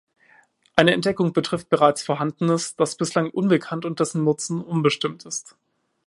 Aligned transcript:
Eine 0.75 0.93
Entdeckung 0.93 1.31
betrifft 1.31 1.69
bereits 1.69 2.01
Vorhandenes, 2.01 2.75
das 2.75 2.97
bislang 2.97 3.29
unbekannt 3.29 3.85
und 3.85 3.99
dessen 3.99 4.23
Nutzen 4.23 4.59
unbestimmt 4.59 5.27
ist. 5.27 5.55